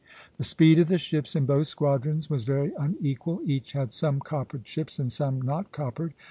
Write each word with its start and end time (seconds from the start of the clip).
The 0.37 0.43
speed 0.43 0.79
of 0.79 0.87
the 0.87 0.97
ships 0.97 1.35
in 1.35 1.45
both 1.45 1.67
squadrons 1.67 2.27
was 2.27 2.43
very 2.43 2.71
unequal; 2.75 3.43
each 3.45 3.73
had 3.73 3.93
some 3.93 4.19
coppered 4.19 4.65
ships 4.65 4.97
and 4.97 5.11
some 5.13 5.39
not 5.39 5.71
coppered. 5.71 6.15